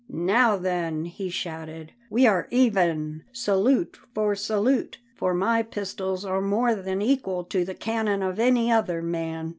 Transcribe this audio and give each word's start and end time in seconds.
"Now 0.09 0.57
then," 0.57 1.05
he 1.05 1.29
shouted, 1.29 1.93
"we 2.09 2.25
are 2.25 2.47
even, 2.49 3.23
salute 3.31 3.99
for 4.15 4.33
salute, 4.33 4.97
for 5.13 5.35
my 5.35 5.61
pistols 5.61 6.25
are 6.25 6.41
more 6.41 6.73
than 6.73 7.03
equal 7.03 7.43
to 7.43 7.63
the 7.63 7.75
cannon 7.75 8.23
of 8.23 8.39
any 8.39 8.71
other 8.71 9.03
man. 9.03 9.49